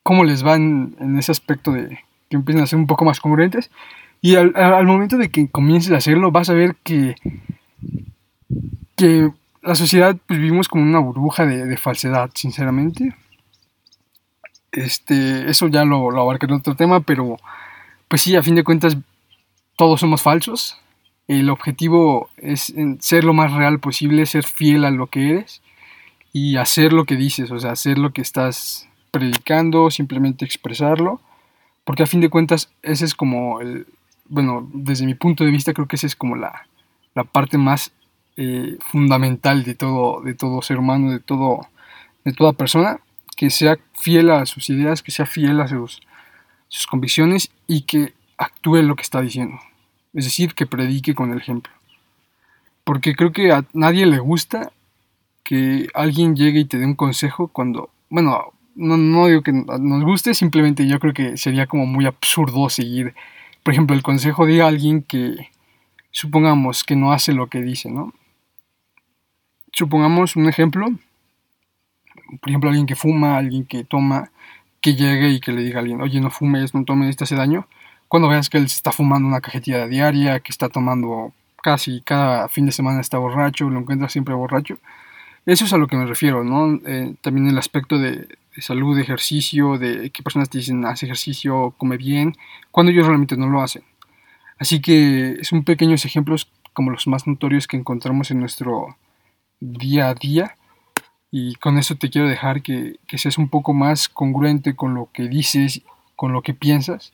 cómo 0.01 0.23
les 0.23 0.43
va 0.43 0.55
en, 0.55 0.95
ese 1.19 1.31
aspecto 1.31 1.71
de 1.71 1.99
que 2.29 2.35
empiecen 2.35 2.63
a 2.63 2.67
ser 2.67 2.79
un 2.79 2.87
poco 2.87 3.05
más 3.05 3.19
congruentes. 3.19 3.69
Y 4.21 4.35
al, 4.35 4.85
momento 4.85 5.17
de 5.17 5.29
que 5.29 5.49
comiences 5.49 5.91
a 5.91 5.97
hacerlo, 5.97 6.31
vas 6.31 6.49
a 6.49 6.53
ver 6.53 6.75
que, 6.83 7.15
que 8.95 9.29
la 9.61 9.75
sociedad 9.75 10.17
pues, 10.27 10.39
vivimos 10.39 10.67
como 10.67 10.83
una 10.83 10.99
burbuja 10.99 11.45
de, 11.45 11.77
falsedad, 11.77 12.29
sinceramente. 12.33 13.15
Este, 14.71 15.49
eso 15.49 15.67
ya 15.67 15.85
lo, 15.85 16.11
lo 16.11 16.21
abarcaré 16.21 16.53
en 16.53 16.59
otro 16.59 16.75
tema, 16.75 16.99
pero 16.99 17.37
pues 18.07 18.21
sí, 18.21 18.35
a 18.35 18.43
fin 18.43 18.55
de 18.55 18.63
cuentas, 18.63 18.97
todos 19.75 19.99
somos 19.99 20.21
falsos 20.21 20.79
el 21.27 21.49
objetivo 21.49 22.29
es 22.37 22.73
ser 22.99 23.23
lo 23.25 23.33
más 23.33 23.51
real 23.51 23.79
posible, 23.79 24.25
ser 24.25 24.45
fiel 24.45 24.85
a 24.85 24.91
lo 24.91 25.07
que 25.07 25.29
eres 25.29 25.61
y 26.31 26.55
hacer 26.55 26.93
lo 26.93 27.05
que 27.05 27.15
dices, 27.15 27.51
o 27.51 27.59
sea, 27.59 27.71
hacer 27.71 27.97
lo 27.97 28.11
que 28.11 28.21
estás 28.21 28.87
predicando, 29.11 29.91
simplemente 29.91 30.45
expresarlo, 30.45 31.19
porque 31.83 32.03
a 32.03 32.07
fin 32.07 32.21
de 32.21 32.29
cuentas 32.29 32.69
ese 32.81 33.05
es 33.05 33.13
como 33.13 33.59
el, 33.59 33.87
bueno, 34.29 34.69
desde 34.73 35.05
mi 35.05 35.15
punto 35.15 35.43
de 35.43 35.51
vista 35.51 35.73
creo 35.73 35.87
que 35.87 35.95
esa 35.95 36.07
es 36.07 36.15
como 36.15 36.35
la, 36.35 36.65
parte 37.31 37.57
más 37.57 37.91
eh, 38.35 38.77
fundamental 38.79 39.63
de 39.63 39.73
todo, 39.73 40.21
de 40.21 40.35
todo 40.35 40.61
ser 40.61 40.77
humano, 40.77 41.11
de, 41.11 41.19
todo, 41.19 41.67
de 42.23 42.33
toda 42.33 42.53
persona, 42.53 42.99
que 43.35 43.49
sea 43.49 43.77
fiel 43.93 44.29
a 44.29 44.45
sus 44.45 44.69
ideas, 44.69 45.01
que 45.01 45.11
sea 45.11 45.25
fiel 45.25 45.59
a 45.61 45.67
sus, 45.67 46.01
sus 46.67 46.85
convicciones 46.85 47.51
y 47.65 47.81
que 47.81 48.13
actúe 48.37 48.83
lo 48.83 48.95
que 48.95 49.03
está 49.03 49.21
diciendo 49.21 49.57
es 50.17 50.25
decir, 50.25 50.55
que 50.55 50.65
predique 50.65 51.13
con 51.13 51.31
el 51.31 51.37
ejemplo. 51.37 51.71
Porque 52.83 53.15
creo 53.15 53.31
que 53.31 53.51
a 53.51 53.65
nadie 53.73 54.05
le 54.07 54.17
gusta 54.17 54.71
que 55.43 55.87
alguien 55.93 56.35
llegue 56.35 56.61
y 56.61 56.65
te 56.65 56.79
dé 56.79 56.85
un 56.85 56.95
consejo 56.95 57.47
cuando, 57.49 57.91
bueno, 58.09 58.53
no, 58.75 59.27
digo 59.27 59.43
que 59.43 59.51
nos 59.51 60.03
guste, 60.03 60.33
simplemente 60.33 60.87
yo 60.87 60.99
creo 60.99 61.13
que 61.13 61.37
sería 61.37 61.67
como 61.67 61.85
muy 61.85 62.07
absurdo 62.07 62.67
seguir, 62.69 63.13
por 63.67 63.73
ejemplo, 63.73 63.97
el 63.97 64.01
consejo 64.01 64.45
de 64.45 64.61
alguien 64.61 65.03
que 65.03 65.49
supongamos 66.11 66.85
que 66.85 66.95
no 66.95 67.11
hace 67.11 67.33
lo 67.33 67.47
que 67.47 67.61
dice, 67.61 67.91
¿no? 67.91 68.13
Supongamos 69.73 70.37
un 70.37 70.47
ejemplo, 70.47 70.87
por 72.39 72.49
ejemplo, 72.49 72.69
alguien 72.69 72.85
que 72.85 72.95
fuma, 72.95 73.37
alguien 73.37 73.65
que 73.65 73.83
toma, 73.83 74.31
que 74.79 74.95
llegue 74.95 75.31
y 75.31 75.41
que 75.41 75.51
le 75.51 75.63
diga 75.63 75.79
a 75.79 75.81
alguien, 75.81 75.99
oye, 75.99 76.21
no 76.21 76.29
fumes, 76.29 76.73
no 76.73 76.85
tomes, 76.85 77.17
te 77.17 77.25
hace 77.25 77.35
daño 77.35 77.67
cuando 78.07 78.29
veas 78.29 78.49
que 78.49 78.57
él 78.57 78.63
está 78.63 78.93
fumando 78.93 79.27
una 79.27 79.41
cajetilla 79.41 79.85
diaria, 79.85 80.39
que 80.39 80.53
está 80.53 80.69
tomando 80.69 81.33
casi 81.61 81.99
cada 81.99 82.47
fin 82.47 82.67
de 82.67 82.71
semana 82.71 83.01
está 83.01 83.17
borracho, 83.17 83.69
lo 83.69 83.81
encuentras 83.81 84.13
siempre 84.13 84.33
borracho. 84.33 84.77
Eso 85.45 85.65
es 85.65 85.73
a 85.73 85.77
lo 85.77 85.87
que 85.87 85.97
me 85.97 86.05
refiero, 86.05 86.45
¿no? 86.45 86.79
Eh, 86.85 87.15
también 87.19 87.49
el 87.49 87.57
aspecto 87.57 87.99
de, 87.99 88.29
salud, 88.61 88.95
de 88.95 89.03
ejercicio, 89.03 89.77
de 89.77 90.09
que 90.09 90.23
personas 90.23 90.49
te 90.49 90.57
dicen, 90.57 90.85
haz 90.85 91.03
ejercicio, 91.03 91.73
come 91.77 91.97
bien, 91.97 92.35
cuando 92.71 92.91
ellos 92.91 93.07
realmente 93.07 93.37
no 93.37 93.47
lo 93.47 93.61
hacen. 93.61 93.83
Así 94.59 94.81
que 94.81 95.37
son 95.43 95.63
pequeños 95.63 96.05
ejemplos 96.05 96.51
como 96.73 96.91
los 96.91 97.07
más 97.07 97.27
notorios 97.27 97.67
que 97.67 97.77
encontramos 97.77 98.31
en 98.31 98.39
nuestro 98.39 98.97
día 99.59 100.09
a 100.09 100.13
día. 100.13 100.55
Y 101.31 101.55
con 101.55 101.77
eso 101.77 101.95
te 101.95 102.09
quiero 102.09 102.27
dejar 102.27 102.61
que, 102.61 102.97
que 103.07 103.17
seas 103.17 103.37
un 103.37 103.49
poco 103.49 103.73
más 103.73 104.09
congruente 104.09 104.75
con 104.75 104.93
lo 104.93 105.09
que 105.11 105.27
dices, 105.27 105.81
con 106.15 106.33
lo 106.33 106.41
que 106.41 106.53
piensas 106.53 107.13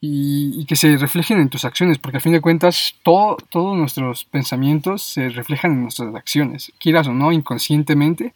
y, 0.00 0.64
que 0.66 0.76
se 0.76 0.96
reflejen 0.96 1.40
en 1.40 1.48
tus 1.48 1.64
acciones, 1.64 1.98
porque 1.98 2.18
a 2.18 2.20
fin 2.20 2.32
de 2.32 2.40
cuentas 2.40 2.94
todo, 3.02 3.36
todos 3.50 3.76
nuestros 3.76 4.24
pensamientos 4.24 5.02
se 5.02 5.28
reflejan 5.28 5.72
en 5.72 5.82
nuestras 5.82 6.14
acciones, 6.14 6.72
quieras 6.78 7.08
o 7.08 7.14
no, 7.14 7.32
inconscientemente, 7.32 8.34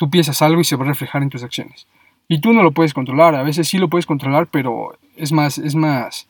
tú 0.00 0.08
piensas 0.08 0.40
algo 0.40 0.62
y 0.62 0.64
se 0.64 0.76
va 0.76 0.86
a 0.86 0.88
reflejar 0.88 1.22
en 1.22 1.28
tus 1.28 1.42
acciones. 1.42 1.86
Y 2.26 2.40
tú 2.40 2.54
no 2.54 2.62
lo 2.62 2.72
puedes 2.72 2.94
controlar, 2.94 3.34
a 3.34 3.42
veces 3.42 3.68
sí 3.68 3.76
lo 3.76 3.90
puedes 3.90 4.06
controlar, 4.06 4.46
pero 4.46 4.98
es 5.14 5.30
más, 5.30 5.58
es 5.58 5.74
más 5.74 6.26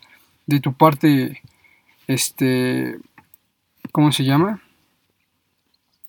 de 0.49 0.59
tu 0.59 0.73
parte, 0.73 1.41
este, 2.09 2.99
¿cómo 3.93 4.11
se 4.11 4.25
llama? 4.25 4.61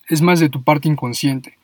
Es 0.07 0.23
más 0.23 0.39
de 0.39 0.49
tu 0.49 0.63
parte 0.63 0.89
inconsciente. 0.89 1.59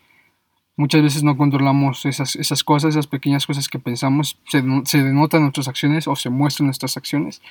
Muchas 0.75 1.01
veces 1.01 1.24
no 1.24 1.36
controlamos 1.36 2.06
esas, 2.06 2.36
esas 2.36 2.63
cosas, 2.63 2.92
esas 2.92 3.08
pequeñas 3.08 3.48
cosas 3.48 3.68
que 3.68 3.80
pensamos, 3.80 4.38
se, 4.46 4.63
se 4.86 5.01
denotan 5.01 5.42
nuestras 5.42 5.68
acciones 5.68 6.08
o 6.08 6.16
se 6.16 6.30
muestran 6.30 6.68
nuestras 6.68 6.96
acciones. 6.96 7.42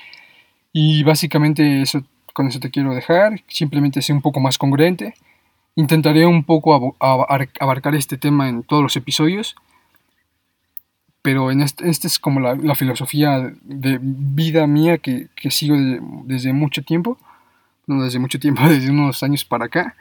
Y 0.73 1.03
básicamente 1.03 1.83
eso, 1.83 2.05
con 2.33 2.47
eso 2.47 2.61
te 2.61 2.71
quiero 2.71 2.95
dejar, 2.95 3.43
simplemente 3.49 4.03
ser 4.03 4.15
un 4.15 4.23
poco 4.23 4.39
más 4.39 4.57
congruente. 4.57 5.15
Intentaré 5.77 6.27
un 6.27 6.45
poco 6.45 6.97
abarcar 6.99 7.95
este 7.95 8.19
tema 8.19 8.49
en 8.49 8.63
todos 8.63 8.83
los 8.83 8.97
episodios, 8.97 9.55
pero 11.23 11.51
en 11.51 11.61
este, 11.61 11.89
este 11.89 12.07
es 12.07 12.19
como 12.19 12.41
la, 12.41 12.75
filosofía 12.75 13.53
de 13.63 13.99
vida 14.03 14.67
mía 14.67 14.99
que, 14.99 15.29
sigo 15.51 15.77
desde 16.25 16.53
mucho 16.53 16.83
tiempo, 16.83 17.19
no 17.87 18.03
desde 18.03 18.19
mucho 18.19 18.41
tiempo, 18.41 18.63
desde 18.69 18.91
unos 18.91 19.23
años 19.23 19.45
para 19.45 19.67
acá 19.67 19.97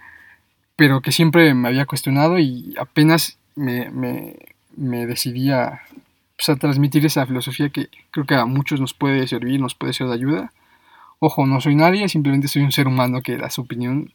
pero 0.76 1.02
que 1.02 1.12
siempre 1.12 1.54
me 1.54 1.70
había 1.70 1.86
cuestionado 1.86 2.40
y 2.40 2.76
apenas 2.80 3.38
me, 3.56 3.90
me, 3.92 5.06
decidí 5.06 5.50
pues, 6.36 6.50
a, 6.50 6.56
transmitir 6.58 7.06
esa 7.06 7.26
filosofía 7.26 7.70
que 7.70 7.90
creo 8.12 8.26
que 8.26 8.36
a 8.36 8.46
muchos 8.46 8.82
nos 8.82 8.94
puede 8.94 9.28
servir, 9.28 9.60
nos 9.60 9.76
puede 9.76 9.94
ser 9.94 10.08
de 10.08 10.14
ayuda. 10.14 10.52
Ojo, 11.20 11.46
no 11.46 11.62
soy 11.62 11.76
nadie, 11.76 12.10
simplemente 12.10 12.48
soy 12.48 12.64
un 12.64 12.74
ser 12.74 12.88
humano 12.88 13.22
que 13.22 13.38
da 13.38 13.50
su 13.50 13.62
opinión 13.62 14.12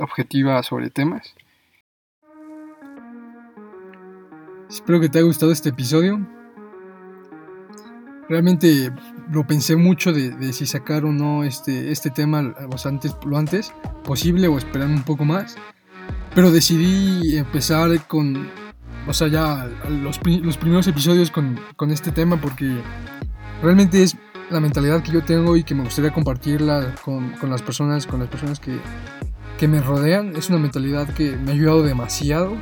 objetiva 0.00 0.62
sobre 0.62 0.90
temas. 0.90 1.34
Espero 4.68 5.00
que 5.00 5.08
te 5.08 5.18
haya 5.18 5.26
gustado 5.26 5.52
este 5.52 5.68
episodio. 5.68 6.26
Realmente 8.28 8.92
lo 9.30 9.46
pensé 9.46 9.76
mucho 9.76 10.12
de, 10.12 10.52
si 10.52 10.66
sacar 10.66 11.04
o 11.04 11.12
no 11.12 11.44
este, 11.44 11.92
este 11.92 12.10
tema 12.10 12.54
antes, 12.84 13.16
lo 13.24 13.38
antes 13.38 13.72
posible 14.02 14.48
o 14.48 14.58
esperar 14.58 14.88
un 14.88 15.04
poco 15.04 15.24
más. 15.24 15.56
Pero 16.34 16.50
decidí 16.50 17.36
empezar 17.38 18.06
con, 18.08 18.48
o 19.06 19.14
sea, 19.14 19.28
ya 19.28 19.68
los, 19.88 20.20
los 20.24 20.56
primeros 20.56 20.86
episodios 20.88 21.30
con, 21.30 21.58
con, 21.76 21.90
este 21.92 22.10
tema 22.10 22.40
porque 22.40 22.82
realmente 23.62 24.02
es 24.02 24.16
la 24.50 24.60
mentalidad 24.60 25.02
que 25.02 25.12
yo 25.12 25.24
tengo 25.24 25.56
y 25.56 25.62
que 25.62 25.74
me 25.74 25.84
gustaría 25.84 26.12
compartirla 26.12 26.94
con, 27.04 27.30
con 27.32 27.50
las 27.50 27.62
personas, 27.62 28.06
con 28.06 28.20
las 28.20 28.28
personas 28.28 28.60
que, 28.60 28.78
que, 29.58 29.68
me 29.68 29.80
rodean. 29.80 30.36
Es 30.36 30.48
una 30.48 30.58
mentalidad 30.58 31.12
que 31.14 31.36
me 31.36 31.50
ha 31.50 31.54
ayudado 31.54 31.82
demasiado. 31.82 32.56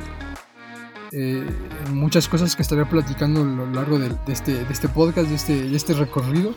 Eh, 1.11 1.45
muchas 1.91 2.27
cosas 2.27 2.55
que 2.55 2.61
estaré 2.61 2.85
platicando 2.85 3.41
a 3.41 3.45
lo 3.45 3.71
largo 3.71 3.99
de, 3.99 4.11
este, 4.27 4.63
de 4.65 4.73
este 4.73 4.89
podcast, 4.89 5.29
de 5.29 5.35
este, 5.35 5.69
de 5.69 5.75
este 5.75 5.93
recorrido. 5.93 6.53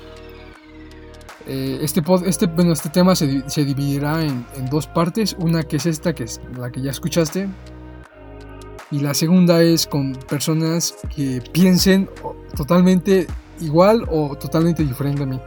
Eh, 1.47 1.79
este, 1.83 2.03
este, 2.27 2.47
bueno, 2.47 2.73
este 2.73 2.91
tema 2.91 3.15
se, 3.15 3.49
se 3.49 3.65
dividirá 3.65 4.23
en, 4.23 4.47
en, 4.57 4.67
dos 4.71 4.87
partes. 4.87 5.37
Una 5.39 5.63
que 5.63 5.77
es 5.77 5.87
esta, 5.87 6.15
que 6.15 6.25
es 6.25 6.41
la 6.57 6.71
que 6.71 6.83
ya 6.83 6.91
escuchaste. 6.91 7.49
Y 8.91 9.01
la 9.01 9.15
segunda 9.15 9.63
es 9.63 9.87
con 9.87 10.15
personas 10.15 10.97
que 11.15 11.43
piensen 11.53 12.09
totalmente 12.57 13.27
igual 13.61 14.05
o 14.11 14.37
totalmente 14.37 14.83
diferente 14.83 15.23
a 15.23 15.27
mí. 15.27 15.41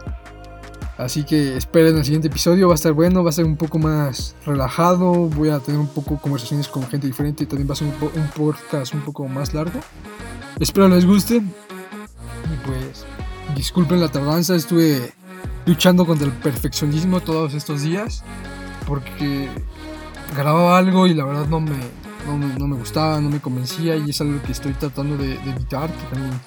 Así 1.02 1.24
que 1.24 1.58
esperen 1.58 1.98
el 1.98 2.06
siguiente 2.06 2.28
episodio, 2.28 2.68
va 2.68 2.74
a 2.74 2.76
estar 2.76 2.94
bueno, 2.94 3.24
va 3.24 3.30
a 3.30 3.34
ser 3.34 3.46
un 3.46 3.58
poco 3.58 3.80
más 3.80 4.36
relajado, 4.46 5.12
voy 5.12 5.50
a 5.50 5.60
tener 5.60 5.80
un 5.80 5.88
poco 5.88 6.18
conversaciones 6.18 6.68
con 6.68 6.84
gente 6.84 7.08
diferente 7.08 7.44
y 7.44 7.48
también 7.48 7.68
va 7.68 7.74
a 7.74 7.76
ser 7.76 7.88
un, 7.88 8.22
un 8.22 8.28
podcast 8.30 8.94
un 8.94 9.02
poco 9.02 9.28
más 9.28 9.54
largo. 9.54 9.80
Espero 10.60 10.88
les 10.88 11.06
guste. 11.06 11.38
Y 11.38 12.68
pues, 12.68 13.06
disculpen 13.56 14.00
la 14.00 14.10
tardanza, 14.10 14.56
estuve 14.56 15.12
luchando 15.66 16.06
contra 16.06 16.28
el 16.28 16.34
perfeccionismo 16.34 17.20
todos 17.20 17.54
estos 17.54 17.82
días 17.82 18.24
porque 18.88 19.50
grababa 20.36 20.78
algo 20.78 21.08
y 21.08 21.14
la 21.14 21.26
verdad 21.26 21.48
no 21.48 21.60
me, 21.60 21.78
no 22.58 22.68
me, 22.68 22.76
gustaba, 22.76 23.20
no 23.22 23.30
me 23.30 23.40
convencía 23.40 23.96
y 23.96 24.10
es 24.10 24.22
algo 24.22 24.42
que 24.44 24.52
estoy 24.52 24.74
tratando 24.74 25.18
de, 25.18 25.34
evitar, 25.34 25.90
que 25.90 26.04
también 26.14 26.40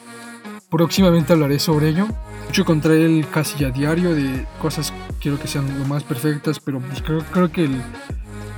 próximamente 0.74 1.32
hablaré 1.32 1.60
sobre 1.60 1.90
ello. 1.90 2.08
Mucho 2.48 2.64
contra 2.64 2.94
él 2.94 3.24
casi 3.32 3.64
a 3.64 3.70
diario 3.70 4.12
de 4.12 4.44
cosas 4.60 4.92
quiero 5.20 5.38
que 5.38 5.46
sean 5.46 5.66
lo 5.78 5.84
más 5.84 6.02
perfectas, 6.02 6.58
pero 6.58 6.80
pues 6.80 7.00
creo, 7.00 7.52
que 7.52 7.70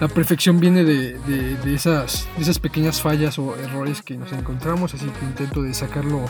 la 0.00 0.08
perfección 0.08 0.58
viene 0.58 0.82
de, 0.82 1.75
esas 1.75 2.26
pequeñas 2.58 3.02
fallas 3.02 3.38
o 3.38 3.54
errores 3.56 4.00
que 4.00 4.16
nos 4.16 4.32
encontramos, 4.32 4.94
así 4.94 5.04
que 5.04 5.26
intento 5.26 5.62
de 5.62 5.75
sacarlo 5.75 6.25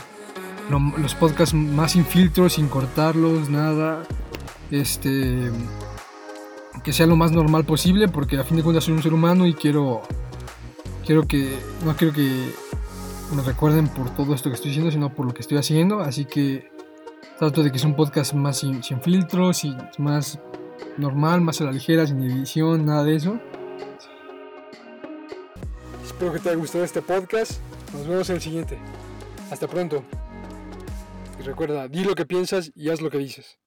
los 0.97 1.15
podcasts 1.15 1.55
más 1.55 1.93
sin 1.93 2.03
filtros, 2.05 2.53
sin 2.53 2.67
cortarlos, 2.67 3.49
nada. 3.49 4.03
Este 4.69 5.49
que 6.83 6.91
sea 6.91 7.07
lo 7.07 7.15
más 7.15 7.31
normal 7.31 7.63
posible 7.63 8.09
porque 8.09 8.37
a 8.37 8.43
fin 8.43 8.57
de 8.57 8.63
cuentas 8.63 8.83
soy 8.83 8.93
un 8.93 9.01
ser 9.01 9.13
humano 9.13 9.47
y 9.47 9.53
quiero 9.53 10.01
quiero 11.05 11.25
que 11.27 11.57
no 11.85 11.95
quiero 11.95 12.13
que 12.13 12.51
me 13.33 13.41
recuerden 13.43 13.87
por 13.89 14.09
todo 14.15 14.33
esto 14.33 14.49
que 14.49 14.55
estoy 14.55 14.71
haciendo, 14.71 14.91
sino 14.91 15.13
por 15.13 15.25
lo 15.25 15.33
que 15.33 15.41
estoy 15.41 15.57
haciendo, 15.57 15.99
así 15.99 16.25
que 16.25 16.69
trato 17.37 17.63
de 17.63 17.71
que 17.71 17.79
sea 17.79 17.89
un 17.89 17.95
podcast 17.95 18.33
más 18.33 18.59
sin, 18.59 18.81
filtros 19.01 19.63
y 19.63 19.75
más 19.97 20.39
normal, 20.97 21.41
más 21.41 21.59
a 21.61 21.65
la 21.65 21.71
ligera, 21.71 22.07
sin 22.07 22.21
edición, 22.23 22.85
nada 22.85 23.03
de 23.03 23.15
eso. 23.15 23.39
Espero 26.05 26.33
que 26.33 26.39
te 26.39 26.49
haya 26.49 26.57
gustado 26.57 26.83
este 26.83 27.01
podcast. 27.01 27.59
Nos 27.93 28.07
vemos 28.07 28.29
en 28.29 28.37
el 28.37 28.41
siguiente. 28.41 28.79
Hasta 29.51 29.67
pronto. 29.67 30.03
Y 31.39 31.43
recuerda, 31.43 31.87
di 31.87 32.03
lo 32.03 32.15
que 32.15 32.25
piensas 32.25 32.71
y 32.75 32.89
haz 32.89 33.01
lo 33.01 33.09
que 33.09 33.19
dices. 33.19 33.59